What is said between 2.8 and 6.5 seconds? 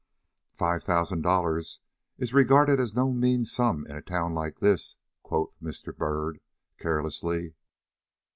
no mean sum in a town like this," quoth Mr. Byrd,